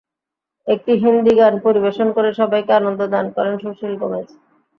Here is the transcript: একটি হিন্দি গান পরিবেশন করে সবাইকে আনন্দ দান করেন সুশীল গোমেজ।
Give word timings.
একটি 0.67 0.91
হিন্দি 1.03 1.33
গান 1.35 1.53
পরিবেশন 1.65 2.07
করে 2.15 2.29
সবাইকে 2.39 2.71
আনন্দ 2.79 3.01
দান 3.13 3.25
করেন 3.35 3.55
সুশীল 3.63 3.93
গোমেজ। 4.01 4.27